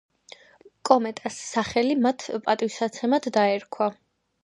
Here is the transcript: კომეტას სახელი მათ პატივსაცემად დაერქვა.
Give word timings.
კომეტას 0.91 1.37
სახელი 1.51 1.99
მათ 2.07 2.27
პატივსაცემად 2.49 3.33
დაერქვა. 3.41 3.97